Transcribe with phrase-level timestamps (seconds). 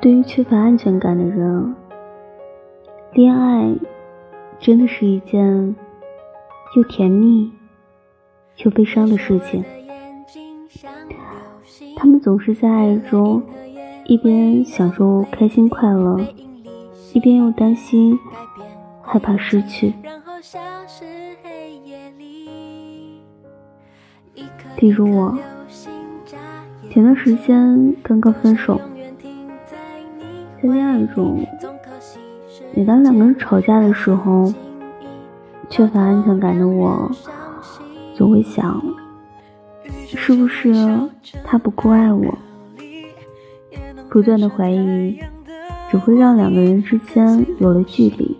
[0.00, 1.74] 对于缺乏安全感的人，
[3.12, 3.70] 恋爱
[4.58, 5.76] 真的是一件
[6.74, 7.52] 又甜蜜
[8.64, 9.62] 又悲伤的事情。
[11.96, 13.42] 他们总是在爱中
[14.06, 16.18] 一边享受开心快乐，
[17.12, 18.18] 一边又担心
[19.02, 19.92] 害怕失去。
[24.76, 25.36] 比如我，
[26.88, 28.80] 前段时间刚刚分手。
[30.62, 31.46] 在恋爱中，
[32.74, 34.52] 每当两个人吵架的时候，
[35.70, 37.10] 缺乏安全感的我，
[38.14, 38.82] 总会想，
[40.06, 40.70] 是不是
[41.44, 42.36] 他不够爱我？
[44.10, 45.18] 不断的怀疑，
[45.90, 48.36] 只会让两个人之间有了距离。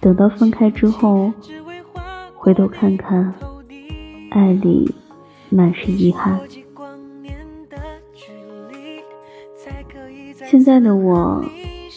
[0.00, 1.32] 等到分开之后，
[2.34, 3.32] 回头看看，
[4.30, 4.92] 爱里
[5.50, 6.40] 满是遗憾。
[10.48, 11.44] 现在的我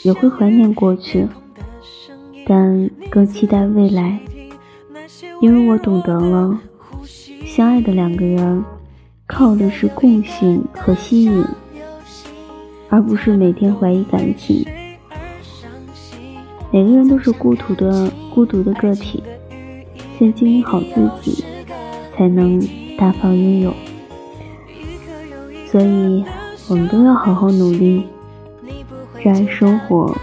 [0.03, 1.27] 也会怀念过去，
[2.45, 4.19] 但更期待未来，
[5.41, 6.59] 因为我懂得了，
[7.45, 8.63] 相爱的两个人
[9.27, 11.45] 靠的是共性和吸引，
[12.89, 14.65] 而不是每天怀疑感情。
[16.71, 19.23] 每个人都是孤独的孤独的个体，
[20.17, 21.43] 先经营好自己，
[22.15, 22.59] 才能
[22.97, 23.73] 大方拥有。
[25.71, 26.23] 所以，
[26.67, 28.03] 我们都要好好努力。
[29.21, 30.15] 热爱生活，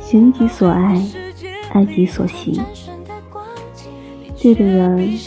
[0.00, 0.98] 行己所爱，
[1.72, 2.58] 爱己所行。
[4.40, 5.18] 对的人，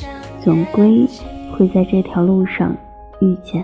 [0.43, 1.07] 总归
[1.51, 2.75] 会在这条路上
[3.19, 3.63] 遇见。